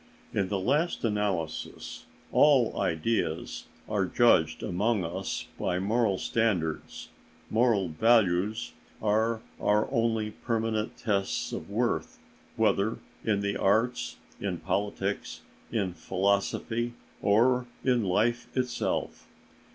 In 0.33 0.47
the 0.49 0.57
last 0.59 1.03
analysis, 1.05 2.05
all 2.31 2.75
ideas 2.79 3.65
are 3.87 4.07
judged 4.07 4.63
among 4.63 5.05
us 5.05 5.45
by 5.59 5.77
moral 5.77 6.17
standards; 6.17 7.09
moral 7.51 7.89
values 7.89 8.71
are 8.99 9.43
our 9.59 9.87
only 9.91 10.31
permanent 10.31 10.97
tests 10.97 11.51
of 11.53 11.69
worth, 11.69 12.17
whether 12.55 12.97
in 13.23 13.41
the 13.41 13.55
arts, 13.55 14.17
in 14.39 14.57
politics, 14.57 15.41
in 15.71 15.93
philosophy 15.93 16.95
or 17.21 17.67
in 17.83 18.03
life 18.03 18.47
itself. 18.57 19.27